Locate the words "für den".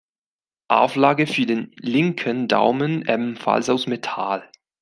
1.27-1.73